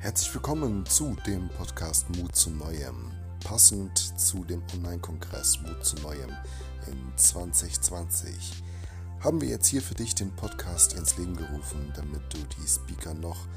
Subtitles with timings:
[0.00, 3.10] Herzlich willkommen zu dem Podcast Mut zu Neuem.
[3.42, 6.30] Passend zu dem Online-Kongress Mut zu Neuem
[6.86, 8.62] in 2020
[9.18, 13.12] haben wir jetzt hier für dich den Podcast ins Leben gerufen, damit du die Speaker
[13.12, 13.48] noch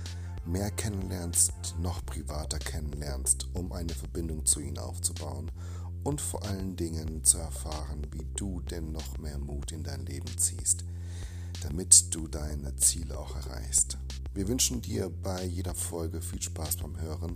[0.43, 5.51] mehr kennenlernst, noch privater kennenlernst, um eine Verbindung zu ihnen aufzubauen
[6.04, 10.36] und vor allen Dingen zu erfahren, wie du denn noch mehr Mut in dein Leben
[10.39, 10.86] ziehst,
[11.61, 14.00] damit du deine Ziele auch erreichst.
[14.33, 17.35] Wir wünschen dir bei jeder Folge viel Spaß beim Hören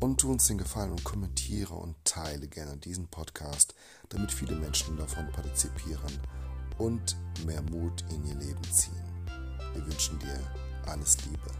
[0.00, 3.74] und tu uns den Gefallen und kommentiere und teile gerne diesen Podcast,
[4.08, 6.18] damit viele Menschen davon partizipieren
[6.78, 8.94] und mehr Mut in ihr Leben ziehen.
[9.74, 10.40] Wir wünschen dir
[10.86, 11.50] alles Liebe.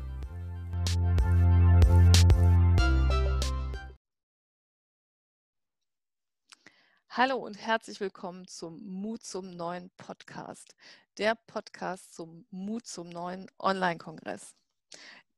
[7.18, 10.76] Hallo und herzlich willkommen zum Mut zum neuen Podcast,
[11.18, 14.54] der Podcast zum Mut zum neuen Online-Kongress.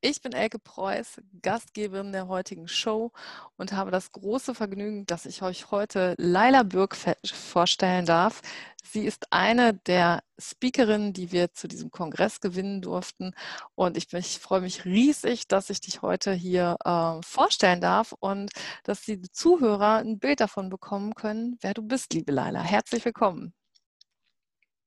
[0.03, 3.13] Ich bin Elke Preuß, Gastgeberin der heutigen Show
[3.59, 8.41] und habe das große Vergnügen, dass ich euch heute Laila Bürg vorstellen darf.
[8.83, 13.35] Sie ist eine der Speakerinnen, die wir zu diesem Kongress gewinnen durften.
[13.75, 18.53] Und ich, ich freue mich riesig, dass ich dich heute hier äh, vorstellen darf und
[18.85, 22.63] dass die Zuhörer ein Bild davon bekommen können, wer du bist, liebe Laila.
[22.63, 23.53] Herzlich willkommen.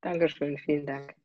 [0.02, 1.16] Dankeschön, vielen Dank.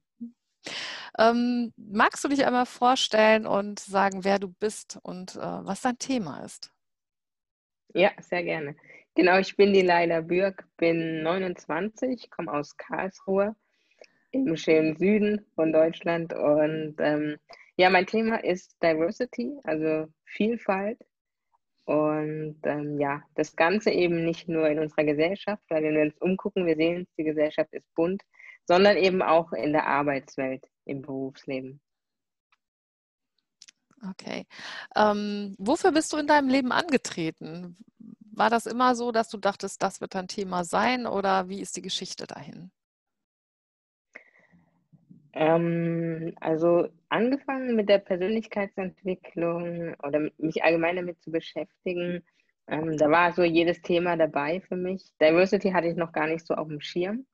[1.19, 5.98] Ähm, magst du dich einmal vorstellen und sagen, wer du bist und äh, was dein
[5.98, 6.73] Thema ist?
[7.95, 8.77] Ja, sehr gerne.
[9.14, 13.56] Genau, ich bin die Leila Bürg, bin 29, komme aus Karlsruhe
[14.31, 17.36] im schönen Süden von Deutschland und ähm,
[17.77, 20.98] ja, mein Thema ist Diversity, also Vielfalt
[21.84, 26.19] und ähm, ja, das Ganze eben nicht nur in unserer Gesellschaft, weil wenn wir uns
[26.19, 28.23] umgucken, wir sehen, die Gesellschaft ist bunt,
[28.67, 31.81] sondern eben auch in der Arbeitswelt, im Berufsleben.
[34.11, 34.47] Okay.
[34.95, 37.77] Ähm, wofür bist du in deinem Leben angetreten?
[38.33, 41.77] War das immer so, dass du dachtest, das wird ein Thema sein oder wie ist
[41.77, 42.70] die Geschichte dahin?
[45.33, 52.24] Ähm, also angefangen mit der Persönlichkeitsentwicklung oder mich allgemein damit zu beschäftigen,
[52.68, 55.12] ähm, da war so jedes Thema dabei für mich.
[55.20, 57.27] Diversity hatte ich noch gar nicht so auf dem Schirm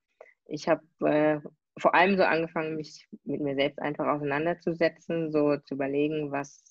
[0.47, 1.41] ich habe äh,
[1.79, 6.63] vor allem so angefangen, mich mit mir selbst einfach auseinanderzusetzen, so zu überlegen, was,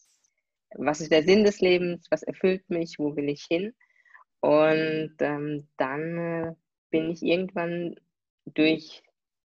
[0.76, 3.74] was ist der Sinn des Lebens, was erfüllt mich, wo will ich hin.
[4.40, 6.54] Und ähm, dann äh,
[6.90, 7.96] bin ich irgendwann
[8.46, 9.04] durch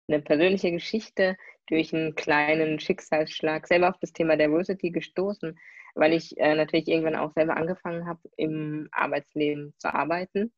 [0.09, 5.59] eine persönliche Geschichte, durch einen kleinen Schicksalsschlag selber auf das Thema Diversity gestoßen,
[5.95, 10.53] weil ich äh, natürlich irgendwann auch selber angefangen habe, im Arbeitsleben zu arbeiten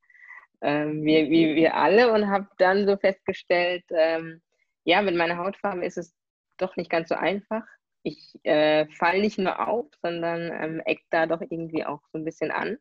[0.63, 4.41] ähm, wie, wir alle und habe dann so festgestellt, ähm,
[4.87, 6.15] ja, mit meiner Hautfarbe ist es
[6.59, 7.65] doch nicht ganz so einfach.
[8.05, 12.25] Ich äh, falle nicht nur auf, sondern ähm, eck da doch irgendwie auch so ein
[12.25, 12.79] bisschen an.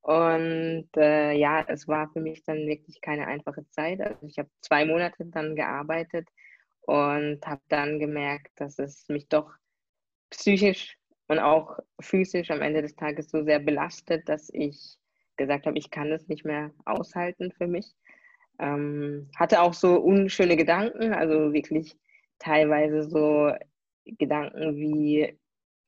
[0.00, 4.00] Und äh, ja, es war für mich dann wirklich keine einfache Zeit.
[4.00, 6.26] Also ich habe zwei Monate dann gearbeitet
[6.80, 9.52] und habe dann gemerkt, dass es mich doch
[10.30, 10.96] psychisch
[11.28, 14.96] und auch physisch am Ende des Tages so sehr belastet, dass ich
[15.36, 17.94] gesagt habe, ich kann das nicht mehr aushalten für mich.
[18.62, 21.96] Ähm, hatte auch so unschöne Gedanken, also wirklich
[22.38, 23.52] teilweise so
[24.04, 25.36] Gedanken wie,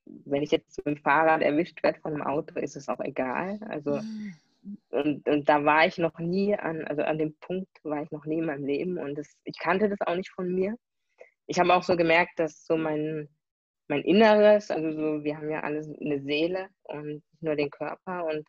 [0.05, 3.61] wenn ich jetzt mit dem Fahrrad erwischt werde von einem Auto, ist es auch egal.
[3.69, 4.35] Also mhm.
[4.91, 8.25] und, und da war ich noch nie an, also an dem Punkt war ich noch
[8.25, 10.77] nie in meinem Leben und das, ich kannte das auch nicht von mir.
[11.47, 13.29] Ich habe auch so gemerkt, dass so mein,
[13.87, 18.25] mein Inneres, also so, wir haben ja alles eine Seele und nicht nur den Körper
[18.25, 18.45] und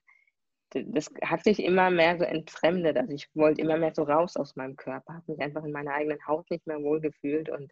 [0.71, 2.97] das hat sich immer mehr so entfremdet.
[2.97, 5.93] Also ich wollte immer mehr so raus aus meinem Körper, habe mich einfach in meiner
[5.93, 7.71] eigenen Haut nicht mehr wohl gefühlt und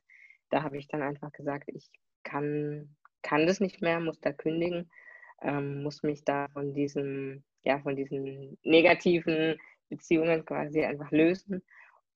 [0.50, 1.90] da habe ich dann einfach gesagt, ich
[2.24, 4.90] kann, kann das nicht mehr, muss da kündigen,
[5.42, 9.58] ähm, muss mich da von diesem, ja, von diesen negativen
[9.90, 11.64] Beziehungen quasi einfach lösen.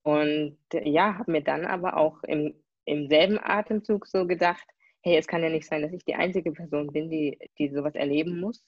[0.03, 2.53] Und ja, habe mir dann aber auch im,
[2.85, 4.65] im selben Atemzug so gedacht,
[5.01, 7.95] hey, es kann ja nicht sein, dass ich die einzige Person bin, die, die sowas
[7.95, 8.63] erleben muss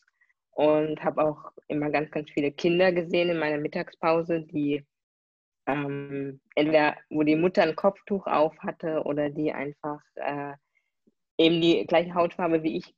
[0.59, 4.85] und habe auch immer ganz, ganz viele Kinder gesehen in meiner Mittagspause, die
[5.65, 10.51] ähm, entweder, wo die Mutter ein Kopftuch auf hatte oder die einfach äh,
[11.37, 12.93] eben die gleiche Hautfarbe wie ich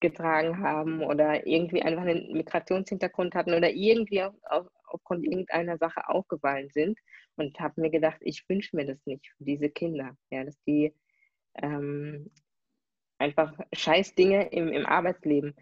[0.00, 6.08] getragen haben oder irgendwie einfach einen Migrationshintergrund hatten oder irgendwie auf, auf, aufgrund irgendeiner Sache
[6.08, 6.98] aufgefallen sind.
[7.36, 10.94] Und habe mir gedacht, ich wünsche mir das nicht für diese Kinder, ja, dass die
[11.56, 12.30] ähm,
[13.18, 15.54] einfach scheiß Dinge im, im Arbeitsleben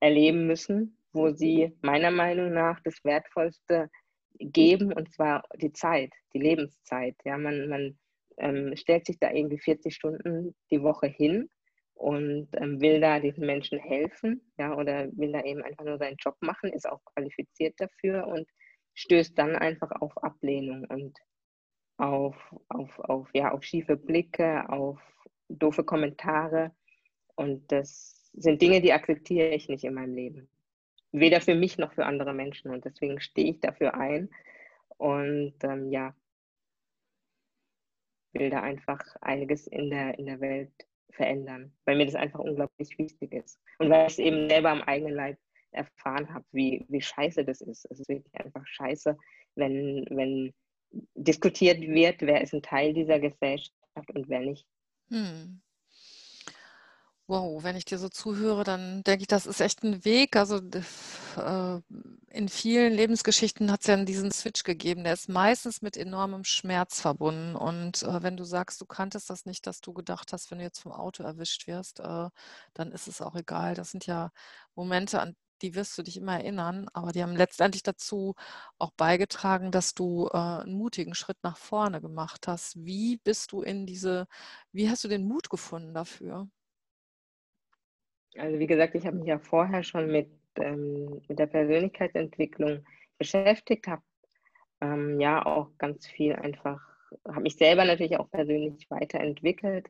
[0.00, 3.90] erleben müssen, wo sie meiner Meinung nach das Wertvollste
[4.38, 7.16] geben, und zwar die Zeit, die Lebenszeit.
[7.24, 7.98] Ja, man, man
[8.38, 11.50] ähm, stellt sich da irgendwie 40 Stunden die Woche hin
[11.94, 16.16] und ähm, will da diesen Menschen helfen, ja, oder will da eben einfach nur seinen
[16.16, 18.46] Job machen, ist auch qualifiziert dafür und
[18.94, 21.18] stößt dann einfach auf Ablehnung und
[21.98, 22.36] auf,
[22.68, 25.00] auf, auf, ja, auf schiefe Blicke, auf
[25.48, 26.72] doofe Kommentare.
[27.34, 30.48] Und das sind Dinge, die akzeptiere ich nicht in meinem Leben.
[31.12, 32.70] Weder für mich noch für andere Menschen.
[32.70, 34.28] Und deswegen stehe ich dafür ein.
[34.98, 36.14] Und ähm, ja,
[38.32, 40.72] will da einfach einiges in der, in der Welt
[41.10, 43.60] verändern, weil mir das einfach unglaublich wichtig ist.
[43.78, 45.38] Und weil ich es eben selber am eigenen Leib
[45.70, 47.86] erfahren habe, wie, wie scheiße das ist.
[47.90, 49.16] Es ist wirklich einfach scheiße,
[49.54, 50.52] wenn, wenn
[51.14, 53.72] diskutiert wird, wer ist ein Teil dieser Gesellschaft
[54.14, 54.66] und wer nicht.
[55.10, 55.60] Hm.
[57.30, 60.34] Wow, wenn ich dir so zuhöre, dann denke ich, das ist echt ein Weg.
[60.34, 60.56] Also
[61.36, 61.80] äh,
[62.30, 65.04] in vielen Lebensgeschichten hat es ja diesen Switch gegeben.
[65.04, 67.54] Der ist meistens mit enormem Schmerz verbunden.
[67.54, 70.64] Und äh, wenn du sagst, du kanntest das nicht, dass du gedacht hast, wenn du
[70.64, 72.30] jetzt vom Auto erwischt wirst, äh,
[72.72, 73.74] dann ist es auch egal.
[73.74, 74.30] Das sind ja
[74.74, 78.36] Momente, an die wirst du dich immer erinnern, aber die haben letztendlich dazu
[78.78, 82.76] auch beigetragen, dass du einen mutigen Schritt nach vorne gemacht hast.
[82.86, 84.28] Wie bist du in diese,
[84.72, 86.48] wie hast du den Mut gefunden dafür?
[88.36, 92.84] Also wie gesagt, ich habe mich ja vorher schon mit, ähm, mit der Persönlichkeitsentwicklung
[93.18, 94.02] beschäftigt, habe
[94.80, 96.80] ähm, ja auch ganz viel einfach,
[97.26, 99.88] habe mich selber natürlich auch persönlich weiterentwickelt.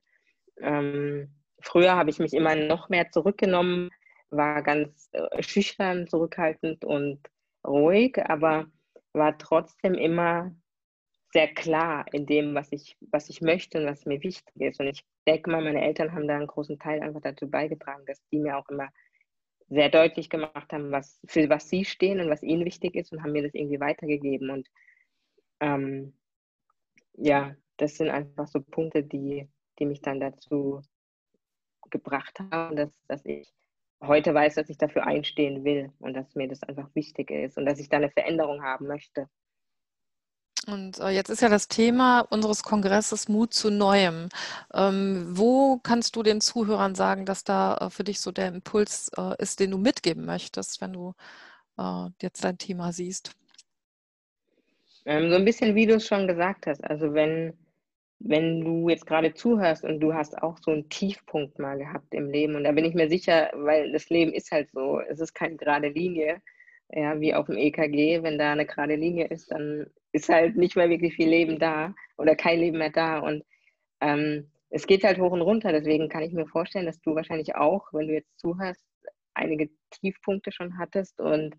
[0.60, 1.30] Ähm,
[1.60, 3.90] früher habe ich mich immer noch mehr zurückgenommen,
[4.30, 7.20] war ganz äh, schüchtern, zurückhaltend und
[7.66, 8.66] ruhig, aber
[9.12, 10.54] war trotzdem immer
[11.32, 14.80] sehr klar in dem, was ich, was ich möchte und was mir wichtig ist.
[14.80, 18.26] Und ich denke mal, meine Eltern haben da einen großen Teil einfach dazu beigetragen, dass
[18.30, 18.88] die mir auch immer
[19.68, 23.22] sehr deutlich gemacht haben, was, für was sie stehen und was ihnen wichtig ist und
[23.22, 24.50] haben mir das irgendwie weitergegeben.
[24.50, 24.68] Und
[25.60, 26.14] ähm,
[27.14, 29.46] ja, das sind einfach so Punkte, die,
[29.78, 30.80] die mich dann dazu
[31.90, 33.52] gebracht haben, dass, dass ich
[34.02, 37.66] heute weiß, dass ich dafür einstehen will und dass mir das einfach wichtig ist und
[37.66, 39.28] dass ich da eine Veränderung haben möchte.
[40.70, 44.28] Und äh, jetzt ist ja das Thema unseres Kongresses Mut zu Neuem.
[44.74, 49.10] Ähm, wo kannst du den Zuhörern sagen, dass da äh, für dich so der Impuls
[49.16, 51.14] äh, ist, den du mitgeben möchtest, wenn du
[52.20, 53.36] jetzt dein Thema siehst?
[55.06, 56.82] Ähm, so ein bisschen, wie du es schon gesagt hast.
[56.82, 57.56] Also wenn,
[58.18, 62.30] wenn du jetzt gerade zuhörst und du hast auch so einen Tiefpunkt mal gehabt im
[62.30, 65.34] Leben, und da bin ich mir sicher, weil das Leben ist halt so, es ist
[65.34, 66.42] keine gerade Linie,
[66.90, 70.76] ja, wie auf dem EKG, wenn da eine gerade Linie ist, dann ist halt nicht
[70.76, 73.18] mehr wirklich viel Leben da oder kein Leben mehr da.
[73.18, 73.44] Und
[74.00, 75.72] ähm, es geht halt hoch und runter.
[75.72, 78.84] Deswegen kann ich mir vorstellen, dass du wahrscheinlich auch, wenn du jetzt zuhörst,
[79.34, 81.20] einige Tiefpunkte schon hattest.
[81.20, 81.56] Und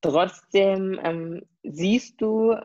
[0.00, 2.56] trotzdem ähm, siehst du,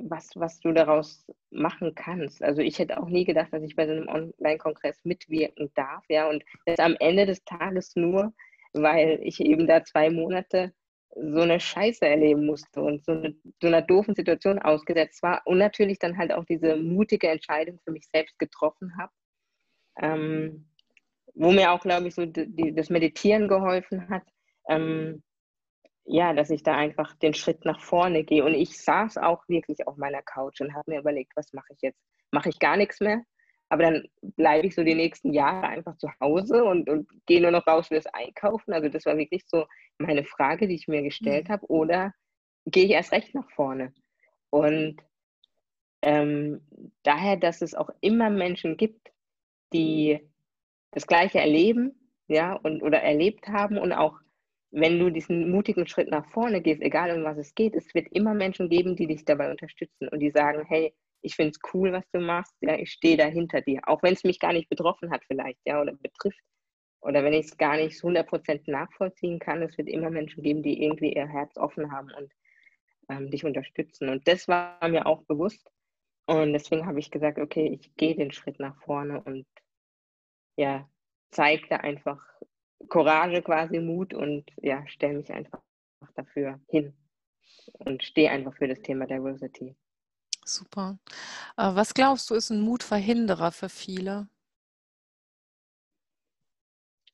[0.00, 2.42] was, was du daraus machen kannst.
[2.42, 6.04] Also ich hätte auch nie gedacht, dass ich bei so einem Online-Kongress mitwirken darf.
[6.08, 8.32] Ja, und das am Ende des Tages nur,
[8.72, 10.72] weil ich eben da zwei Monate
[11.14, 15.58] so eine Scheiße erleben musste und so, eine, so einer doofen Situation ausgesetzt war und
[15.58, 19.12] natürlich dann halt auch diese mutige Entscheidung für mich selbst getroffen habe,
[20.00, 20.68] ähm,
[21.34, 24.24] wo mir auch, glaube ich, so die, das Meditieren geholfen hat,
[24.68, 25.22] ähm,
[26.04, 29.86] ja, dass ich da einfach den Schritt nach vorne gehe und ich saß auch wirklich
[29.86, 32.00] auf meiner Couch und habe mir überlegt, was mache ich jetzt?
[32.30, 33.22] Mache ich gar nichts mehr?
[33.68, 37.50] Aber dann bleibe ich so die nächsten Jahre einfach zu Hause und, und gehe nur
[37.50, 38.72] noch raus fürs Einkaufen.
[38.72, 39.66] Also das war wirklich so
[39.98, 41.52] meine Frage, die ich mir gestellt mhm.
[41.52, 41.66] habe.
[41.66, 42.14] Oder
[42.66, 43.92] gehe ich erst recht nach vorne?
[44.50, 44.96] Und
[46.02, 46.62] ähm,
[47.02, 49.12] daher, dass es auch immer Menschen gibt,
[49.72, 50.20] die
[50.92, 51.94] das Gleiche erleben,
[52.28, 54.18] ja, und oder erlebt haben und auch
[54.70, 58.08] wenn du diesen mutigen Schritt nach vorne gehst, egal um was es geht, es wird
[58.08, 61.92] immer Menschen geben, die dich dabei unterstützen und die sagen, hey, ich finde es cool,
[61.92, 64.68] was du machst, ja, ich stehe da hinter dir, auch wenn es mich gar nicht
[64.68, 66.40] betroffen hat vielleicht, ja, oder betrifft.
[67.00, 70.82] Oder wenn ich es gar nicht 100% nachvollziehen kann, es wird immer Menschen geben, die
[70.82, 72.32] irgendwie ihr Herz offen haben und
[73.08, 74.08] ähm, dich unterstützen.
[74.08, 75.70] Und das war mir auch bewusst.
[76.26, 79.46] Und deswegen habe ich gesagt, okay, ich gehe den Schritt nach vorne und
[80.56, 80.88] ja,
[81.30, 82.20] zeige da einfach
[82.88, 85.60] Courage quasi, Mut und ja, stelle mich einfach
[86.14, 86.94] dafür hin
[87.78, 89.76] und stehe einfach für das Thema Diversity.
[90.48, 90.98] Super.
[91.56, 94.28] Äh, was glaubst du, ist ein Mutverhinderer für viele?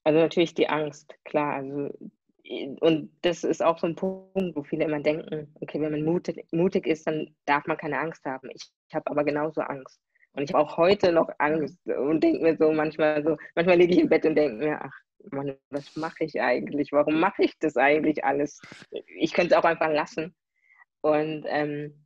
[0.04, 1.54] Also natürlich die Angst, klar.
[1.54, 1.90] Also,
[2.80, 6.46] und das ist auch so ein Punkt, wo viele immer denken, okay, wenn man mutig,
[6.52, 8.50] mutig ist, dann darf man keine Angst haben.
[8.50, 9.98] Ich, ich habe aber genauso Angst.
[10.32, 13.94] Und ich habe auch heute noch Angst und denke mir so manchmal so, manchmal liege
[13.94, 14.92] ich im Bett und denke mir, ach
[15.30, 16.92] Mann, was mache ich eigentlich?
[16.92, 18.60] Warum mache ich das eigentlich alles?
[19.18, 20.34] Ich könnte es auch einfach lassen.
[21.00, 22.03] Und ähm,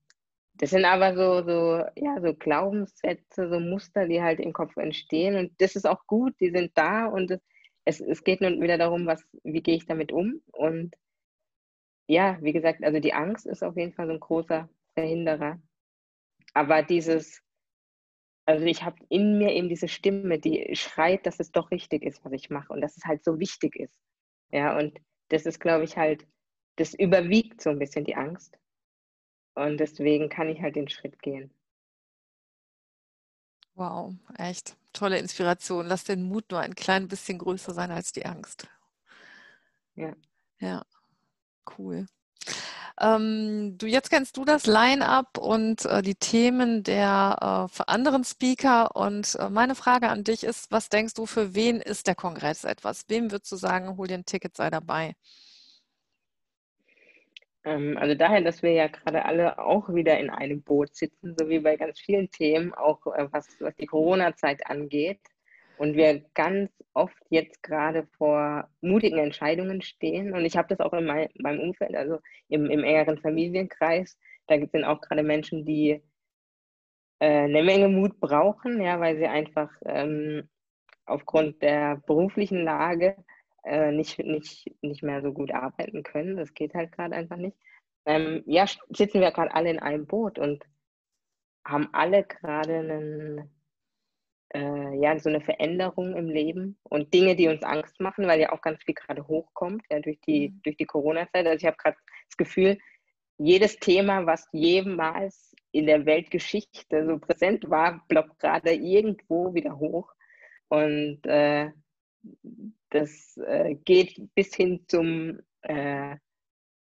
[0.59, 5.37] das sind aber so, so, ja, so Glaubenssätze, so Muster, die halt im Kopf entstehen.
[5.37, 7.39] Und das ist auch gut, die sind da und
[7.85, 10.43] es, es geht nun wieder darum, was, wie gehe ich damit um.
[10.53, 10.95] Und
[12.09, 15.61] ja, wie gesagt, also die Angst ist auf jeden Fall so ein großer Verhinderer.
[16.55, 17.41] Aber dieses,
[18.47, 22.25] also ich habe in mir eben diese Stimme, die schreit, dass es doch richtig ist,
[22.25, 23.97] was ich mache und dass es halt so wichtig ist.
[24.51, 24.99] Ja, und
[25.29, 26.27] das ist, glaube ich, halt,
[26.77, 28.59] das überwiegt so ein bisschen die Angst.
[29.59, 31.51] Und deswegen kann ich halt den Schritt gehen.
[33.75, 35.87] Wow, echt tolle Inspiration.
[35.87, 38.69] Lass den Mut nur ein klein bisschen größer sein als die Angst.
[39.97, 40.15] Ja.
[40.61, 40.85] Ja,
[41.77, 42.07] cool.
[43.01, 48.97] Ähm, du, jetzt kennst du das Line-up und äh, die Themen der äh, anderen Speaker.
[48.97, 52.65] Und äh, meine Frage an dich ist, was denkst du, für wen ist der Kongress
[52.65, 53.05] etwas?
[53.09, 55.15] Wem würdest du sagen, hol dir ein Ticket, sei dabei?
[57.69, 61.49] Ähm, also daher, dass wir ja gerade alle auch wieder in einem Boot sitzen, so
[61.51, 65.21] wie bei ganz vielen Themen, auch äh, was, was die Corona-Zeit angeht.
[65.77, 70.33] Und wir ganz oft jetzt gerade vor mutigen Entscheidungen stehen.
[70.35, 74.19] Und ich habe das auch in mein, meinem Umfeld, also im, im engeren Familienkreis.
[74.47, 76.03] Da gibt es auch gerade Menschen, die
[77.21, 80.49] äh, eine Menge Mut brauchen, ja, weil sie einfach ähm,
[81.07, 83.17] aufgrund der beruflichen Lage
[83.65, 86.37] äh, nicht, nicht, nicht mehr so gut arbeiten können.
[86.37, 87.57] Das geht halt gerade einfach nicht.
[88.07, 90.65] Ähm, ja, sitzen wir gerade alle in einem Boot und
[91.65, 93.51] haben alle gerade einen,
[94.55, 98.53] äh, ja, so eine Veränderung im Leben und Dinge, die uns Angst machen, weil ja
[98.53, 100.61] auch ganz viel gerade hochkommt, ja, durch die, mhm.
[100.63, 101.47] durch die Corona-Zeit.
[101.47, 101.99] Also ich habe gerade
[102.29, 102.79] das Gefühl,
[103.37, 110.13] jedes Thema, was jemals in der Weltgeschichte so präsent war, ploppt gerade irgendwo wieder hoch.
[110.69, 111.71] Und äh,
[112.91, 116.17] das äh, geht bis hin zum, äh,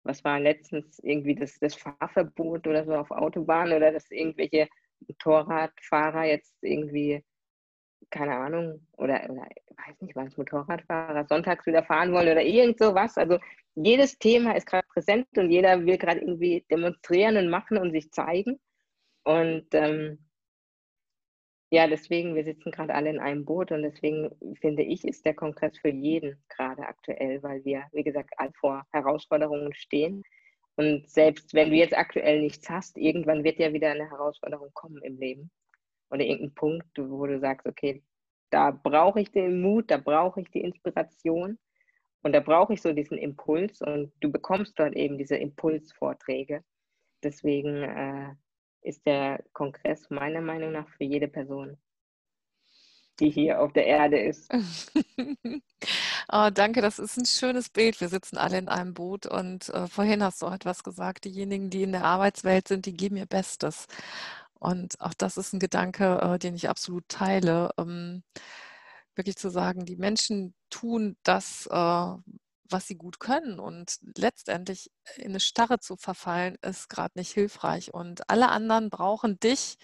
[0.04, 4.68] was war letztens irgendwie das, das Fahrverbot oder so auf Autobahnen oder dass irgendwelche
[5.08, 7.24] Motorradfahrer jetzt irgendwie,
[8.10, 9.48] keine Ahnung, oder, oder
[9.88, 13.18] weiß nicht, was Motorradfahrer sonntags wieder fahren wollen oder irgend sowas.
[13.18, 13.40] Also
[13.76, 18.12] jedes Thema ist gerade präsent und jeder will gerade irgendwie demonstrieren und machen und sich
[18.12, 18.60] zeigen.
[19.24, 20.29] Und ähm,
[21.72, 25.36] ja, deswegen, wir sitzen gerade alle in einem Boot und deswegen finde ich, ist der
[25.36, 30.24] Kongress für jeden gerade aktuell, weil wir, wie gesagt, all vor Herausforderungen stehen.
[30.78, 35.02] Und selbst wenn du jetzt aktuell nichts hast, irgendwann wird ja wieder eine Herausforderung kommen
[35.04, 35.52] im Leben.
[36.10, 38.02] Oder irgendein Punkt, wo du sagst, okay,
[38.50, 41.60] da brauche ich den Mut, da brauche ich die Inspiration
[42.24, 46.64] und da brauche ich so diesen Impuls und du bekommst dort eben diese Impulsvorträge.
[47.24, 48.34] Deswegen äh,
[48.82, 51.78] ist der Kongress meiner Meinung nach für jede Person,
[53.20, 54.52] die hier auf der Erde ist.
[56.32, 58.00] oh, danke, das ist ein schönes Bild.
[58.02, 61.70] Wir sitzen alle in einem Boot und äh, vorhin hast du auch etwas gesagt, diejenigen,
[61.70, 63.88] die in der Arbeitswelt sind, die geben ihr Bestes.
[64.60, 67.72] Und auch das ist ein Gedanke, äh, den ich absolut teile.
[67.78, 68.24] Ähm,
[69.16, 71.74] wirklich zu sagen, die Menschen tun das, äh,
[72.72, 73.60] was sie gut können.
[73.60, 77.94] Und letztendlich in eine Starre zu verfallen, ist gerade nicht hilfreich.
[77.94, 79.78] Und alle anderen brauchen dich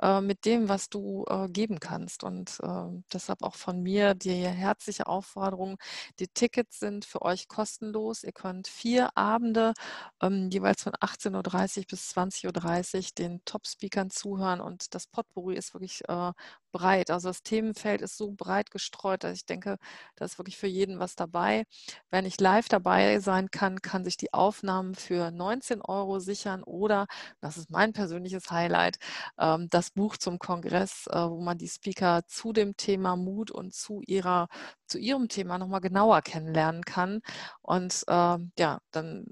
[0.00, 2.24] äh, mit dem, was du äh, geben kannst.
[2.24, 5.76] Und äh, deshalb auch von mir die herzliche Aufforderung.
[6.18, 8.24] Die Tickets sind für euch kostenlos.
[8.24, 9.74] Ihr könnt vier Abende
[10.22, 14.60] ähm, jeweils von 18.30 Uhr bis 20.30 Uhr den Top-Speakern zuhören.
[14.60, 16.32] Und das Potpourri ist wirklich äh,
[16.72, 17.10] breit.
[17.10, 19.78] Also das Themenfeld ist so breit gestreut, dass ich denke,
[20.16, 21.64] da ist wirklich für jeden was dabei.
[22.10, 27.06] Wer nicht live dabei sein kann, kann sich die Aufnahmen für 19 Euro sichern oder,
[27.40, 28.98] das ist mein persönliches Highlight,
[29.38, 33.74] ähm, das Buch zum Kongress, äh, wo man die Speaker zu dem Thema Mut und
[33.74, 34.48] zu ihrer
[34.86, 37.20] zu ihrem Thema nochmal genauer kennenlernen kann.
[37.62, 39.24] Und äh, ja, dann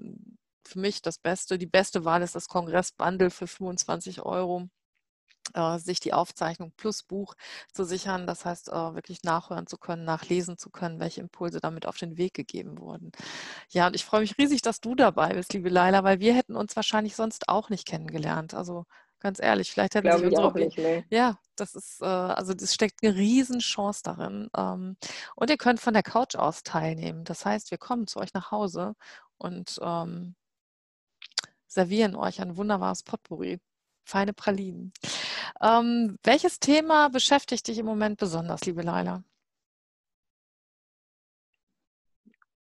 [0.65, 4.69] für mich das Beste, die beste Wahl ist das Kongress-Bundle für 25 Euro
[5.53, 7.35] äh, sich die Aufzeichnung plus Buch
[7.73, 11.85] zu sichern, das heißt äh, wirklich nachhören zu können, nachlesen zu können, welche Impulse damit
[11.85, 13.11] auf den Weg gegeben wurden.
[13.69, 16.55] Ja, und ich freue mich riesig, dass du dabei bist, liebe Leila, weil wir hätten
[16.55, 18.53] uns wahrscheinlich sonst auch nicht kennengelernt.
[18.53, 18.85] Also
[19.19, 20.47] Ganz ehrlich, vielleicht hätten Glaube sich unsere.
[20.47, 21.03] Auch nicht, nee.
[21.09, 24.49] Ja, das ist, äh, also das steckt eine Riesenchance darin.
[24.55, 24.95] Ähm,
[25.35, 27.25] und ihr könnt von der Couch aus teilnehmen.
[27.25, 28.95] Das heißt, wir kommen zu euch nach Hause
[29.37, 30.35] und ähm,
[31.67, 33.59] servieren euch ein wunderbares Potpourri.
[34.05, 34.93] Feine Pralinen.
[35.61, 39.23] Ähm, welches Thema beschäftigt dich im Moment besonders, liebe Leila?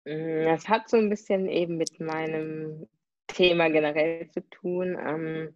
[0.06, 2.88] Das mm, hat so ein bisschen eben mit meinem
[3.28, 4.98] Thema generell zu tun.
[5.00, 5.56] Ähm,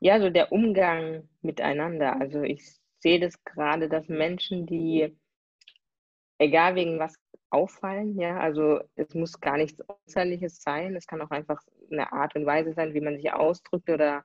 [0.00, 2.20] ja, so der Umgang miteinander.
[2.20, 2.62] Also ich
[3.00, 5.16] sehe das gerade, dass Menschen, die,
[6.38, 7.14] egal wegen was
[7.50, 12.34] auffallen, ja, also es muss gar nichts Äußerliches sein, es kann auch einfach eine Art
[12.36, 14.24] und Weise sein, wie man sich ausdrückt oder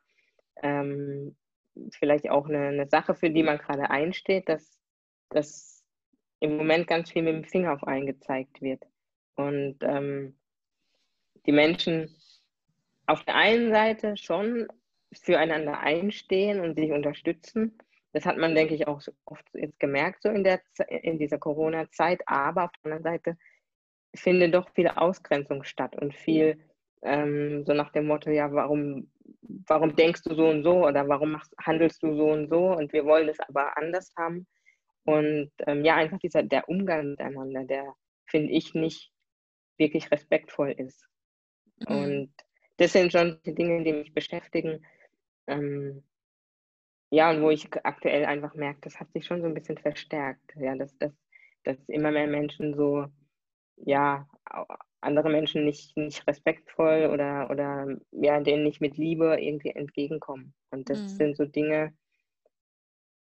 [0.61, 1.35] ähm,
[1.91, 4.79] vielleicht auch eine, eine, Sache, für die man gerade einsteht, dass,
[5.29, 5.83] dass
[6.39, 8.83] im Moment ganz viel mit dem Finger auf einen gezeigt wird.
[9.35, 10.37] Und ähm,
[11.45, 12.15] die Menschen
[13.05, 14.67] auf der einen Seite schon
[15.13, 17.77] füreinander einstehen und sich unterstützen.
[18.13, 22.21] Das hat man, denke ich, auch oft jetzt gemerkt, so in, der, in dieser Corona-Zeit.
[22.25, 23.37] Aber auf der anderen Seite
[24.13, 26.59] findet doch viel Ausgrenzung statt und viel
[27.03, 29.11] ähm, so nach dem Motto, ja, warum,
[29.67, 32.93] warum denkst du so und so oder warum machst, handelst du so und so und
[32.93, 34.47] wir wollen es aber anders haben.
[35.03, 37.93] Und ähm, ja, einfach dieser, der Umgang miteinander, der,
[38.27, 39.11] finde ich, nicht
[39.77, 41.07] wirklich respektvoll ist.
[41.88, 41.95] Mhm.
[41.95, 42.33] Und
[42.77, 44.85] das sind schon die Dinge, die mich beschäftigen.
[45.47, 46.03] Ähm,
[47.09, 50.55] ja, und wo ich aktuell einfach merke, das hat sich schon so ein bisschen verstärkt.
[50.55, 51.13] Ja, dass, dass,
[51.63, 53.07] dass immer mehr Menschen so,
[53.77, 54.27] ja,
[55.01, 60.53] andere Menschen nicht, nicht respektvoll oder, oder ja, denen nicht mit Liebe irgendwie entgegenkommen.
[60.70, 61.08] Und das mhm.
[61.08, 61.93] sind so Dinge,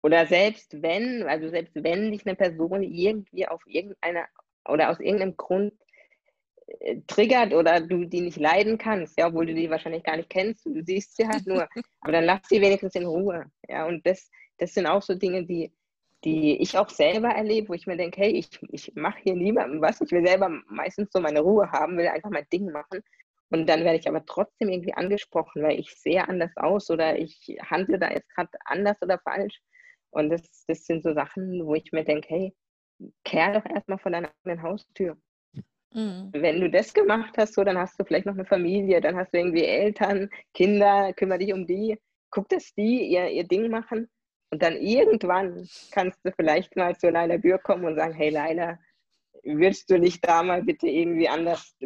[0.04, 4.26] oder selbst wenn, also selbst wenn dich eine Person irgendwie auf irgendeine
[4.68, 5.72] oder aus irgendeinem Grund
[6.66, 10.28] äh, triggert oder du die nicht leiden kannst, ja, obwohl du die wahrscheinlich gar nicht
[10.28, 11.66] kennst, du siehst sie halt nur,
[12.00, 15.46] aber dann lass sie wenigstens in Ruhe, ja, und das, das sind auch so Dinge,
[15.46, 15.72] die,
[16.24, 19.80] die ich auch selber erlebe, wo ich mir denke, hey, ich, ich mache hier niemandem
[19.80, 23.02] was, ich will selber meistens so meine Ruhe haben, will einfach mein Ding machen.
[23.50, 27.56] Und dann werde ich aber trotzdem irgendwie angesprochen, weil ich sehe anders aus oder ich
[27.62, 29.60] handle da jetzt gerade anders oder falsch.
[30.10, 32.54] Und das, das sind so Sachen, wo ich mir denke, hey,
[33.24, 35.16] kehr doch erstmal vor deiner eigenen Haustür.
[35.92, 36.30] Mhm.
[36.32, 39.32] Wenn du das gemacht hast, so, dann hast du vielleicht noch eine Familie, dann hast
[39.32, 41.98] du irgendwie Eltern, Kinder, kümmere dich um die,
[42.30, 44.08] guck, dass die ihr, ihr Ding machen
[44.50, 48.78] und dann irgendwann kannst du vielleicht mal zu Leila Bür kommen und sagen, hey Leila,
[49.42, 51.76] würdest du dich da mal bitte irgendwie anders,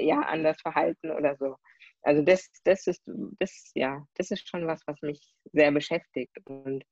[0.00, 1.56] ja, anders verhalten oder so.
[2.02, 3.02] Also das, das ist,
[3.38, 6.36] das, ja, das ist schon was, was mich sehr beschäftigt.
[6.44, 6.84] Und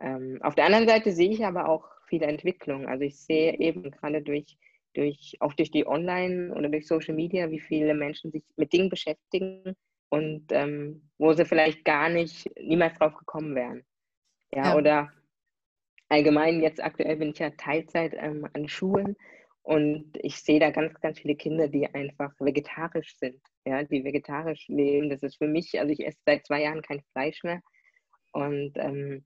[0.00, 2.86] ähm, auf der anderen Seite sehe ich aber auch viele Entwicklungen.
[2.86, 4.56] Also ich sehe eben gerade durch,
[4.94, 8.90] durch, auch durch die Online oder durch Social Media, wie viele Menschen sich mit Dingen
[8.90, 9.76] beschäftigen
[10.08, 13.84] und ähm, wo sie vielleicht gar nicht, niemals drauf gekommen wären.
[14.54, 14.76] Ja, ja.
[14.76, 15.12] oder
[16.08, 19.16] allgemein jetzt aktuell bin ich ja Teilzeit ähm, an Schulen
[19.62, 24.66] und ich sehe da ganz, ganz viele Kinder, die einfach vegetarisch sind, ja, die vegetarisch
[24.68, 25.10] leben.
[25.10, 27.60] Das ist für mich, also ich esse seit zwei Jahren kein Fleisch mehr
[28.32, 29.24] und ähm,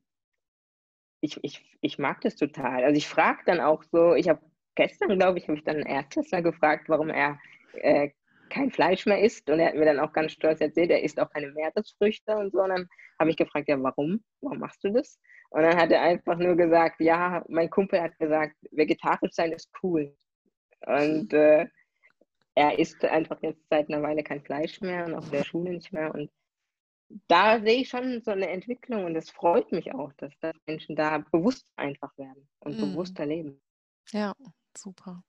[1.20, 2.84] ich, ich, ich mag das total.
[2.84, 4.40] Also ich frage dann auch so, ich habe
[4.74, 7.38] gestern, glaube ich, habe ich dann einen Ärztler gefragt, warum er
[7.74, 8.10] äh,
[8.54, 9.50] kein Fleisch mehr isst.
[9.50, 12.52] Und er hat mir dann auch ganz stolz erzählt, er isst auch keine Meeresfrüchte und
[12.52, 12.62] so.
[12.62, 12.88] Und dann
[13.18, 14.22] habe ich gefragt, ja, warum?
[14.40, 15.18] Warum machst du das?
[15.50, 19.70] Und dann hat er einfach nur gesagt, ja, mein Kumpel hat gesagt, vegetarisch sein ist
[19.82, 20.16] cool.
[20.86, 21.66] Und äh,
[22.54, 25.92] er isst einfach jetzt seit einer Weile kein Fleisch mehr und auch der Schule nicht
[25.92, 26.14] mehr.
[26.14, 26.30] Und
[27.28, 30.96] da sehe ich schon so eine Entwicklung und es freut mich auch, dass, dass Menschen
[30.96, 32.80] da bewusst einfach werden und mm.
[32.80, 33.60] bewusster leben.
[34.10, 34.34] Ja,
[34.76, 35.22] super.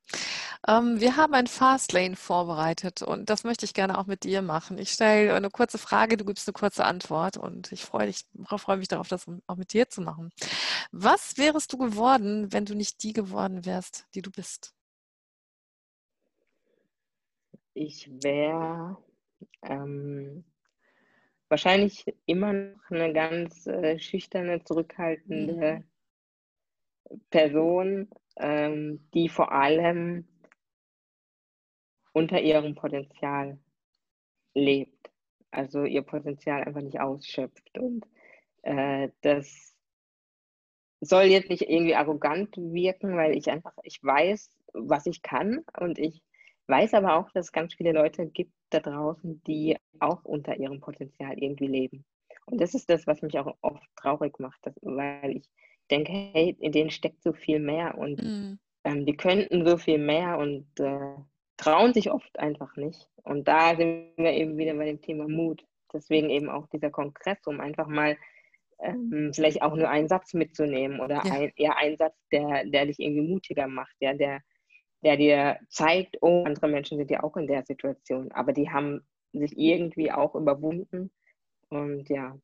[0.67, 4.78] Ähm, wir haben ein Fastlane vorbereitet und das möchte ich gerne auch mit dir machen.
[4.80, 8.12] Ich stelle eine kurze Frage, du gibst eine kurze Antwort und ich freue,
[8.45, 10.32] freue mich darauf, das auch mit dir zu machen.
[10.91, 14.73] Was wärst du geworden, wenn du nicht die geworden wärst, die du bist?
[17.75, 18.97] Ich wäre
[19.62, 20.45] ähm,
[21.49, 25.84] wahrscheinlich immer noch eine ganz äh, schüchterne, zurückhaltende
[27.10, 27.19] mhm.
[27.30, 30.25] Person, ähm, die vor allem
[32.15, 33.60] unter ihrem Potenzial
[34.54, 35.12] lebt.
[35.51, 37.78] Also ihr Potenzial einfach nicht ausschöpft.
[37.78, 38.06] Und
[38.62, 39.75] äh, das
[41.01, 45.99] soll jetzt nicht irgendwie arrogant wirken, weil ich einfach, ich weiß, was ich kann und
[45.99, 46.21] ich
[46.67, 50.80] weiß aber auch, dass es ganz viele Leute gibt da draußen, die auch unter ihrem
[50.80, 52.06] Potenzial irgendwie leben.
[52.45, 55.49] Und das ist das, was mich auch oft traurig macht, dass, weil ich
[55.91, 58.60] denke, hey, in denen steckt so viel mehr und mhm.
[58.86, 61.15] ähm, die könnten so viel mehr und äh,
[61.57, 63.07] trauen sich oft einfach nicht.
[63.23, 65.65] Und da sind wir eben wieder bei dem Thema Mut.
[65.93, 68.17] Deswegen eben auch dieser Kongress, um einfach mal
[68.79, 71.31] ähm, vielleicht auch nur einen Satz mitzunehmen oder ja.
[71.31, 74.41] ein, eher einen Satz, der, der dich irgendwie mutiger macht, ja, der,
[75.03, 79.07] der dir zeigt, oh, andere Menschen sind ja auch in der Situation, aber die haben
[79.31, 81.11] sich irgendwie auch überwunden
[81.69, 82.37] und ja.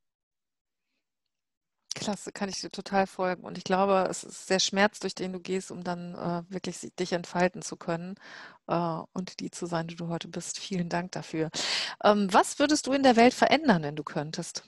[1.95, 3.43] Klasse, kann ich dir total folgen.
[3.43, 6.79] Und ich glaube, es ist der Schmerz, durch den du gehst, um dann äh, wirklich
[6.99, 8.15] dich entfalten zu können
[8.67, 10.59] äh, und die zu sein, die du heute bist.
[10.59, 11.49] Vielen Dank dafür.
[12.03, 14.63] Ähm, was würdest du in der Welt verändern, wenn du könntest?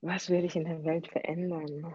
[0.00, 1.92] Was würde ich in der Welt verändern?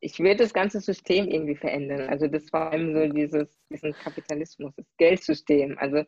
[0.00, 2.08] ich würde das ganze System irgendwie verändern.
[2.08, 5.76] Also das vor allem so dieses, diesen Kapitalismus, das Geldsystem.
[5.78, 6.04] Also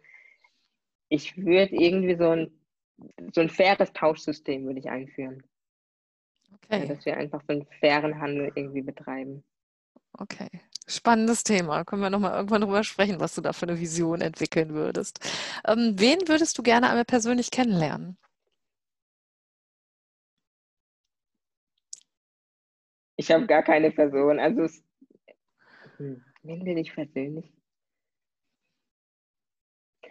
[1.08, 2.57] ich würde irgendwie so ein
[3.34, 5.42] so ein faires Tauschsystem würde ich einführen.
[6.64, 6.80] Okay.
[6.80, 9.44] Ja, dass wir einfach so einen fairen Handel irgendwie betreiben.
[10.12, 10.48] Okay.
[10.86, 11.84] Spannendes Thema.
[11.84, 15.20] Können wir nochmal irgendwann drüber sprechen, was du da für eine Vision entwickeln würdest.
[15.66, 18.16] Ähm, wen würdest du gerne einmal persönlich kennenlernen?
[23.16, 24.38] Ich habe gar keine Person.
[24.38, 24.82] Also, es,
[25.98, 27.52] hm, wen will ich persönlich?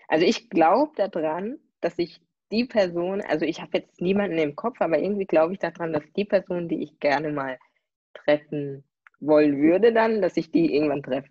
[0.08, 4.80] Also, ich glaube daran, dass ich die Person, also ich habe jetzt niemanden im Kopf,
[4.80, 7.58] aber irgendwie glaube ich daran, dass die Person, die ich gerne mal
[8.14, 8.84] treffen
[9.20, 11.30] wollen würde, dann, dass ich die irgendwann treffe.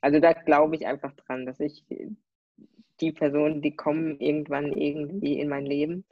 [0.00, 1.84] Also da glaube ich einfach dran, dass ich
[3.00, 6.04] die Personen, die kommen irgendwann irgendwie in mein Leben.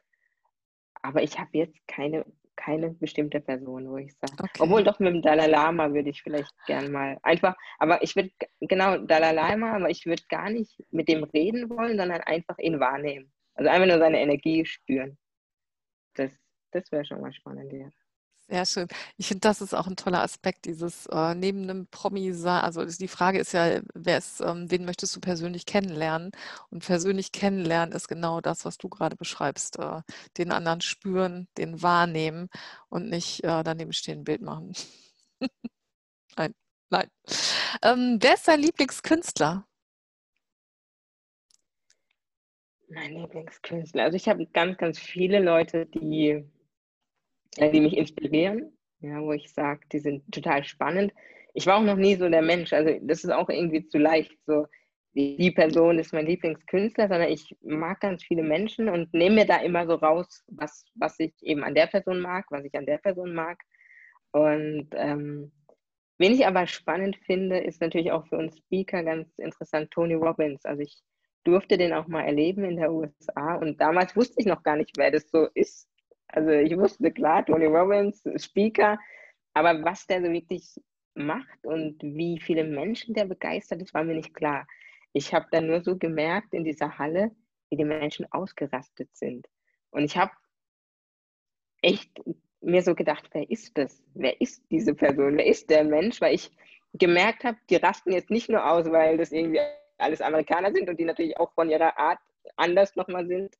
[1.02, 2.24] Aber ich habe jetzt keine,
[2.56, 4.34] keine bestimmte Person, wo ich sage.
[4.38, 4.62] Okay.
[4.62, 8.30] Obwohl doch mit dem Dalai Lama würde ich vielleicht gern mal einfach, aber ich würde,
[8.60, 12.80] genau, Dalai Lama, aber ich würde gar nicht mit dem reden wollen, sondern einfach ihn
[12.80, 13.30] wahrnehmen.
[13.58, 15.18] Also einfach nur seine Energie spüren.
[16.14, 16.30] Das,
[16.70, 17.90] das wäre schon mal spannend, ja.
[18.50, 18.86] Sehr schön.
[19.16, 23.08] Ich finde, das ist auch ein toller Aspekt, dieses äh, neben einem Promi, also die
[23.08, 26.30] Frage ist ja, wer ist, ähm, wen möchtest du persönlich kennenlernen?
[26.70, 29.78] Und persönlich kennenlernen ist genau das, was du gerade beschreibst.
[29.78, 30.02] Äh,
[30.38, 32.48] den anderen spüren, den wahrnehmen
[32.88, 34.72] und nicht äh, daneben stehen, ein Bild machen.
[36.36, 36.54] nein,
[36.90, 37.08] nein.
[37.82, 39.67] Ähm, wer ist dein Lieblingskünstler?
[42.88, 44.04] Mein Lieblingskünstler.
[44.04, 46.44] Also ich habe ganz, ganz viele Leute, die
[47.56, 51.12] ja, die mich inspirieren, ja, wo ich sage, die sind total spannend.
[51.54, 54.32] Ich war auch noch nie so der Mensch, also das ist auch irgendwie zu leicht,
[54.46, 54.66] so
[55.14, 59.56] die Person ist mein Lieblingskünstler, sondern ich mag ganz viele Menschen und nehme mir da
[59.56, 62.98] immer so raus, was, was ich eben an der Person mag, was ich an der
[62.98, 63.58] Person mag.
[64.30, 65.50] Und ähm,
[66.18, 70.64] wen ich aber spannend finde, ist natürlich auch für uns Speaker ganz interessant Tony Robbins.
[70.64, 71.02] Also ich
[71.48, 74.96] durfte den auch mal erleben in der USA und damals wusste ich noch gar nicht,
[74.96, 75.88] wer das so ist.
[76.28, 78.98] Also ich wusste klar, Tony Robbins, Speaker,
[79.54, 80.78] aber was der so wirklich
[81.14, 84.66] macht und wie viele Menschen der begeistert, das war mir nicht klar.
[85.12, 87.30] Ich habe dann nur so gemerkt in dieser Halle,
[87.70, 89.48] wie die Menschen ausgerastet sind.
[89.90, 90.32] Und ich habe
[91.82, 92.20] echt
[92.60, 94.02] mir so gedacht, wer ist das?
[94.14, 95.36] Wer ist diese Person?
[95.36, 96.20] Wer ist der Mensch?
[96.20, 96.50] Weil ich
[96.92, 99.60] gemerkt habe, die rasten jetzt nicht nur aus, weil das irgendwie
[99.98, 102.18] alles Amerikaner sind und die natürlich auch von ihrer Art
[102.56, 103.54] anders nochmal sind,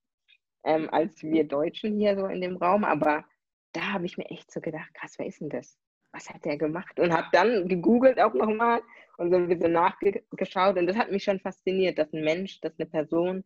[0.65, 2.85] ähm, als wir Deutschen hier so in dem Raum.
[2.85, 3.25] Aber
[3.73, 5.79] da habe ich mir echt so gedacht, krass, wer ist denn das?
[6.13, 6.99] Was hat der gemacht?
[6.99, 8.81] Und habe dann gegoogelt auch nochmal
[9.19, 10.79] und so ein bisschen nachgeschaut.
[10.79, 13.45] Und das hat mich schon fasziniert, dass ein Mensch, dass eine Person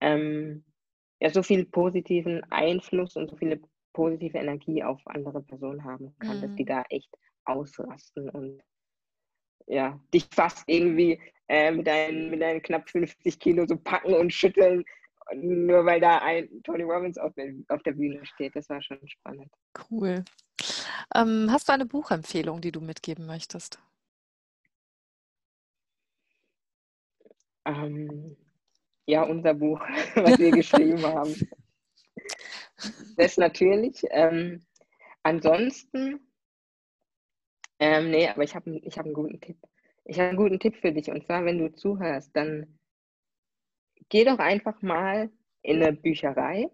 [0.00, 0.64] ähm,
[1.20, 3.60] ja so viel positiven Einfluss und so viele
[3.92, 6.42] positive Energie auf andere Personen haben kann, mhm.
[6.42, 8.62] dass die da echt ausrasten und
[9.68, 14.32] ja, dich fast irgendwie äh, mit, deinen, mit deinen knapp 50 Kilo so packen und
[14.32, 14.84] schütteln
[15.34, 18.56] nur weil da ein Tony Robbins auf der, auf der Bühne steht.
[18.56, 19.50] Das war schon spannend.
[19.90, 20.24] Cool.
[21.14, 23.78] Ähm, hast du eine Buchempfehlung, die du mitgeben möchtest?
[27.64, 28.36] Ähm,
[29.06, 29.80] ja, unser Buch,
[30.14, 31.34] was wir geschrieben haben.
[33.16, 34.04] Das natürlich.
[34.10, 34.64] Ähm,
[35.24, 36.20] ansonsten,
[37.80, 39.58] ähm, nee, aber ich habe ich hab einen guten Tipp.
[40.04, 41.10] Ich habe einen guten Tipp für dich.
[41.10, 42.78] Und zwar, wenn du zuhörst, dann
[44.08, 45.30] geh doch einfach mal
[45.62, 46.70] in eine Bücherei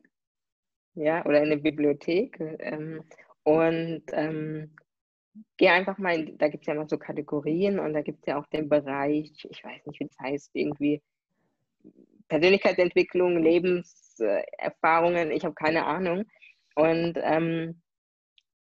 [0.95, 3.03] ja, oder in eine Bibliothek ähm,
[3.43, 4.75] und ähm,
[5.57, 8.27] geh einfach mal, in, da gibt es ja immer so Kategorien und da gibt es
[8.27, 11.03] ja auch den Bereich, ich weiß nicht, wie das heißt, irgendwie
[12.29, 16.25] Persönlichkeitsentwicklung, Lebenserfahrungen, ich habe keine Ahnung.
[16.75, 17.83] Und ähm,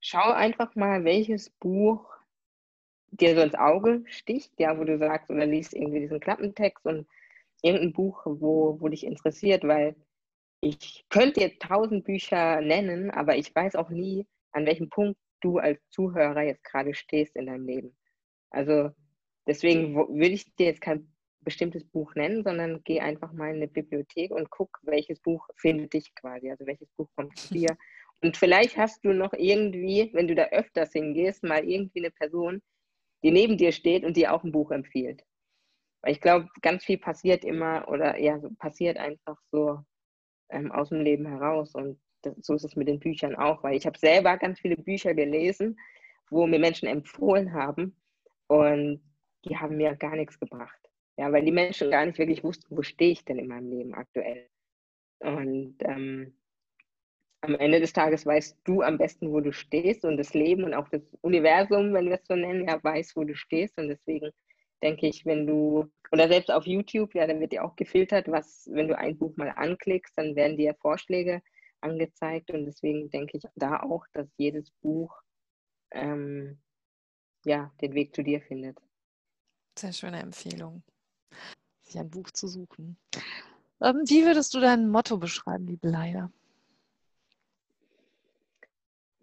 [0.01, 2.14] schau einfach mal, welches Buch
[3.21, 7.07] dir so ins Auge sticht, ja, wo du sagst oder liest irgendwie diesen Klappentext und
[7.63, 9.97] irgendein Buch, wo, wo dich interessiert, weil
[10.61, 15.59] ich könnte jetzt tausend Bücher nennen, aber ich weiß auch nie, an welchem Punkt du
[15.59, 17.97] als Zuhörer jetzt gerade stehst in deinem Leben.
[18.51, 18.91] Also
[19.47, 23.69] deswegen würde ich dir jetzt kein bestimmtes Buch nennen, sondern geh einfach mal in eine
[23.69, 27.77] Bibliothek und guck, welches Buch findet dich quasi, also welches Buch kommt zu dir.
[28.23, 32.63] Und vielleicht hast du noch irgendwie, wenn du da öfters hingehst, mal irgendwie eine Person,
[33.25, 35.25] die neben dir steht und dir auch ein Buch empfiehlt.
[36.03, 39.81] Weil ich glaube, ganz viel passiert immer oder ja, passiert einfach so
[40.51, 41.75] ähm, aus dem Leben heraus.
[41.75, 44.77] Und das, so ist es mit den Büchern auch, weil ich habe selber ganz viele
[44.77, 45.79] Bücher gelesen,
[46.29, 47.97] wo mir Menschen empfohlen haben
[48.47, 49.03] und
[49.47, 50.79] die haben mir gar nichts gebracht.
[51.17, 53.95] Ja, weil die Menschen gar nicht wirklich wussten, wo stehe ich denn in meinem Leben
[53.95, 54.49] aktuell.
[55.21, 56.37] Und ähm,
[57.45, 60.75] am Ende des Tages weißt du am besten, wo du stehst und das Leben und
[60.75, 63.79] auch das Universum, wenn wir es so nennen, ja, weiß, wo du stehst.
[63.79, 64.31] Und deswegen
[64.83, 68.69] denke ich, wenn du, oder selbst auf YouTube, ja, dann wird dir auch gefiltert, was,
[68.73, 71.43] wenn du ein Buch mal anklickst, dann werden dir Vorschläge
[71.81, 75.15] angezeigt und deswegen denke ich da auch, dass jedes Buch
[75.91, 76.59] ähm,
[77.45, 78.79] ja, den Weg zu dir findet.
[79.79, 80.83] Sehr schöne Empfehlung,
[81.83, 82.97] sich ein Buch zu suchen.
[83.81, 86.31] Ähm, wie würdest du dein Motto beschreiben, liebe Leila?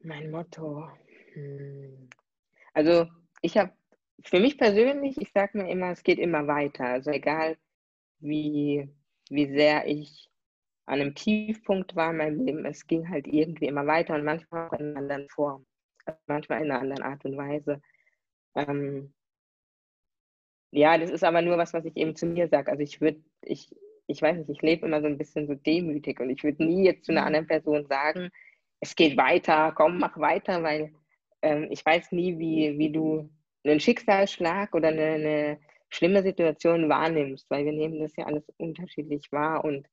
[0.03, 0.89] Mein Motto.
[1.33, 2.09] Hm.
[2.73, 3.07] Also
[3.41, 3.71] ich habe
[4.23, 6.85] für mich persönlich, ich sage mir immer, es geht immer weiter.
[6.85, 7.57] Also egal
[8.19, 8.89] wie,
[9.29, 10.29] wie sehr ich
[10.85, 14.67] an einem Tiefpunkt war in meinem Leben, es ging halt irgendwie immer weiter und manchmal
[14.67, 15.65] auch in einer anderen Form,
[16.05, 17.81] also manchmal in einer anderen Art und Weise.
[18.55, 19.13] Ähm,
[20.71, 22.71] ja, das ist aber nur was, was ich eben zu mir sage.
[22.71, 23.73] Also ich würde, ich,
[24.07, 26.85] ich weiß nicht, ich lebe immer so ein bisschen so demütig und ich würde nie
[26.85, 27.27] jetzt zu einer mhm.
[27.27, 28.29] anderen Person sagen,
[28.81, 30.93] es geht weiter, komm, mach weiter, weil
[31.41, 33.29] ähm, ich weiß nie, wie, wie du
[33.63, 39.31] einen Schicksalsschlag oder eine, eine schlimme Situation wahrnimmst, weil wir nehmen das ja alles unterschiedlich
[39.31, 39.87] wahr und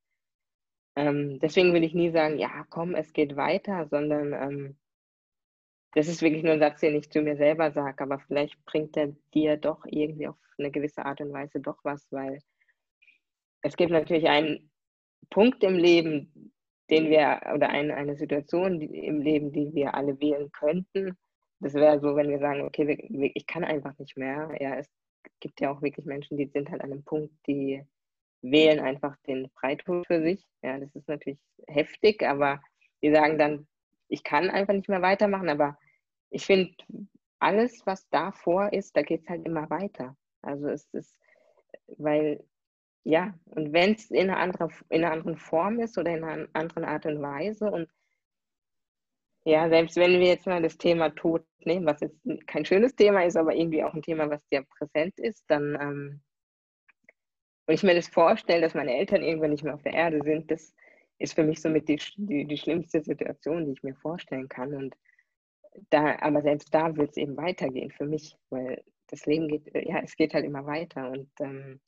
[0.96, 4.78] ähm, deswegen will ich nie sagen, ja, komm, es geht weiter, sondern ähm,
[5.92, 8.96] das ist wirklich nur ein Satz, den ich zu mir selber sage, aber vielleicht bringt
[8.96, 12.40] er dir doch irgendwie auf eine gewisse Art und Weise doch was, weil
[13.62, 14.70] es gibt natürlich einen
[15.30, 16.52] Punkt im Leben,
[16.90, 21.16] den wir, oder eine, eine Situation im Leben, die wir alle wählen könnten.
[21.60, 24.56] Das wäre so, wenn wir sagen, okay, ich kann einfach nicht mehr.
[24.60, 24.88] Ja, es
[25.40, 27.82] gibt ja auch wirklich Menschen, die sind halt an einem Punkt, die
[28.42, 30.46] wählen einfach den Freitod für sich.
[30.62, 32.60] Ja, das ist natürlich heftig, aber
[33.02, 33.66] die sagen dann,
[34.08, 35.76] ich kann einfach nicht mehr weitermachen, aber
[36.30, 36.72] ich finde,
[37.40, 40.16] alles, was davor ist, da geht es halt immer weiter.
[40.42, 41.16] Also es ist,
[41.96, 42.44] weil,
[43.08, 46.46] ja, und wenn es in, einer anderen, in einer anderen Form ist oder in einer
[46.52, 47.88] anderen Art und Weise und
[49.46, 53.24] ja, selbst wenn wir jetzt mal das Thema Tod nehmen, was jetzt kein schönes Thema
[53.24, 56.20] ist, aber irgendwie auch ein Thema, was sehr präsent ist, dann, ähm,
[57.64, 60.50] wenn ich mir das vorstelle, dass meine Eltern irgendwann nicht mehr auf der Erde sind,
[60.50, 60.74] das
[61.18, 64.74] ist für mich somit die, die, die schlimmste Situation, die ich mir vorstellen kann.
[64.74, 64.94] Und
[65.88, 70.00] da, aber selbst da wird es eben weitergehen für mich, weil das Leben geht, ja,
[70.00, 71.80] es geht halt immer weiter und ähm,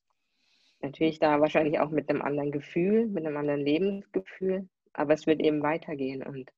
[0.82, 5.40] natürlich da wahrscheinlich auch mit einem anderen Gefühl, mit einem anderen Lebensgefühl, aber es wird
[5.40, 6.50] eben weitergehen und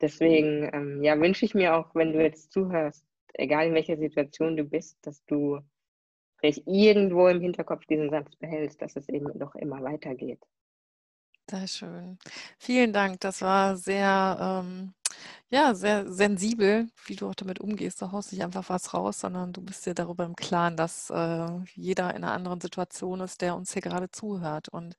[0.00, 4.56] deswegen, ähm, ja, wünsche ich mir auch, wenn du jetzt zuhörst, egal in welcher Situation
[4.56, 5.60] du bist, dass du
[6.38, 10.40] vielleicht irgendwo im Hinterkopf diesen Satz behältst, dass es eben doch immer weitergeht.
[11.50, 12.18] Sehr schön.
[12.58, 13.20] Vielen Dank.
[13.20, 14.94] Das war sehr ähm,
[15.54, 18.02] ja, sehr sensibel, wie du auch damit umgehst.
[18.02, 21.46] Du haust nicht einfach was raus, sondern du bist dir darüber im Klaren, dass äh,
[21.76, 24.68] jeder in einer anderen Situation ist, der uns hier gerade zuhört.
[24.68, 24.96] Und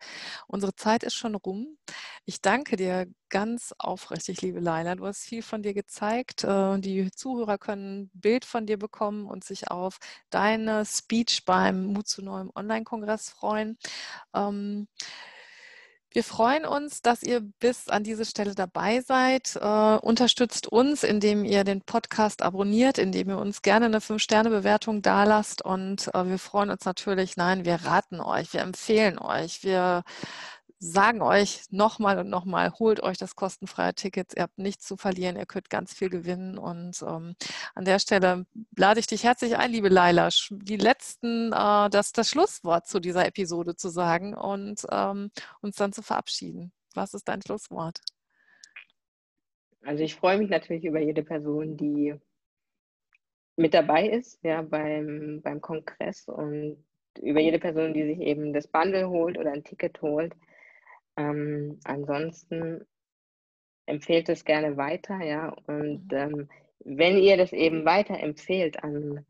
[0.48, 1.78] unsere Zeit ist schon rum.
[2.24, 4.96] Ich danke dir ganz aufrichtig, liebe Leila.
[4.96, 6.46] Du hast viel von dir gezeigt.
[6.46, 9.98] Äh, die Zuhörer können ein Bild von dir bekommen und sich auf
[10.30, 13.78] deine Speech beim Mut zu neuem Online-Kongress freuen.
[14.34, 14.88] Ähm,
[16.15, 19.58] wir freuen uns, dass ihr bis an diese Stelle dabei seid.
[19.58, 25.62] Äh, unterstützt uns, indem ihr den Podcast abonniert, indem ihr uns gerne eine 5-Sterne-Bewertung dalasst.
[25.62, 30.04] Und äh, wir freuen uns natürlich, nein, wir raten euch, wir empfehlen euch, wir
[30.86, 34.34] sagen euch nochmal und nochmal, holt euch das kostenfreie Ticket.
[34.36, 36.58] Ihr habt nichts zu verlieren, ihr könnt ganz viel gewinnen.
[36.58, 37.36] Und ähm,
[37.74, 38.45] an der Stelle
[38.78, 43.26] lade ich dich herzlich ein, liebe Laila, die letzten, äh, das, das Schlusswort zu dieser
[43.26, 46.71] Episode zu sagen und ähm, uns dann zu verabschieden.
[46.93, 48.00] Was ist dein Schlusswort?
[49.84, 52.15] Also ich freue mich natürlich über jede Person, die
[53.56, 56.84] mit dabei ist, ja, beim, beim Kongress und
[57.21, 60.34] über jede Person, die sich eben das Bundle holt oder ein Ticket holt.
[61.17, 62.86] Ähm, ansonsten
[63.86, 65.49] empfehlt es gerne weiter, ja.
[65.67, 66.17] Und mhm.
[66.17, 66.49] ähm,
[66.80, 69.25] wenn ihr das eben weiterempfehlt an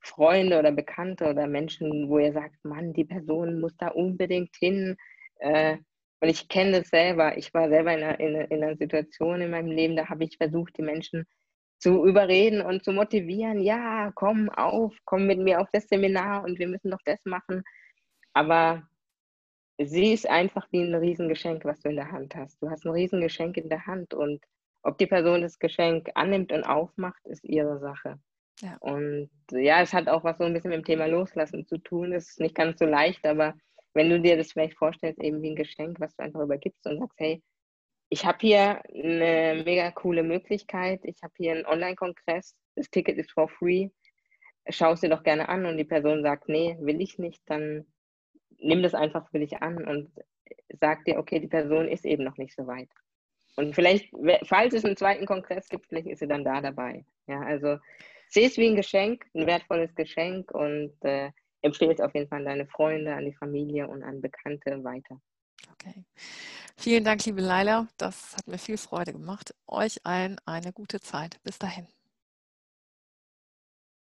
[0.00, 4.96] Freunde oder Bekannte oder Menschen, wo ihr sagt, Mann, die Person muss da unbedingt hin.
[5.38, 5.78] Äh,
[6.20, 7.36] und ich kenne das selber.
[7.36, 10.36] Ich war selber in einer, in, in einer Situation in meinem Leben, da habe ich
[10.36, 11.26] versucht, die Menschen
[11.78, 13.60] zu überreden und zu motivieren.
[13.60, 17.62] Ja, komm auf, komm mit mir auf das Seminar und wir müssen doch das machen.
[18.32, 18.88] Aber
[19.78, 22.60] sie ist einfach wie ein Riesengeschenk, was du in der Hand hast.
[22.62, 24.44] Du hast ein Riesengeschenk in der Hand und
[24.82, 28.18] ob die Person das Geschenk annimmt und aufmacht, ist ihre Sache.
[28.60, 28.76] Ja.
[28.80, 32.12] Und ja, es hat auch was so ein bisschen mit dem Thema Loslassen zu tun.
[32.12, 33.54] Es ist nicht ganz so leicht, aber
[33.94, 36.98] wenn du dir das vielleicht vorstellst, eben wie ein Geschenk, was du einfach übergibst und
[36.98, 37.42] sagst, hey,
[38.10, 43.32] ich habe hier eine mega coole Möglichkeit, ich habe hier einen Online-Kongress, das Ticket ist
[43.32, 43.90] for free,
[44.68, 47.86] schau es dir doch gerne an und die Person sagt, nee, will ich nicht, dann
[48.58, 50.10] nimm das einfach für dich an und
[50.80, 52.88] sag dir, okay, die Person ist eben noch nicht so weit.
[53.56, 54.12] Und vielleicht,
[54.44, 57.04] falls es einen zweiten Kongress gibt, vielleicht ist sie dann da dabei.
[57.26, 57.78] Ja, also
[58.28, 61.30] sehe es wie ein Geschenk, ein wertvolles Geschenk und äh,
[61.62, 65.20] empfehle es auf jeden Fall an deine Freunde, an die Familie und an Bekannte weiter.
[65.72, 66.04] Okay.
[66.76, 67.88] Vielen Dank, liebe Leila.
[67.96, 69.54] Das hat mir viel Freude gemacht.
[69.66, 71.40] Euch allen eine gute Zeit.
[71.42, 71.88] Bis dahin.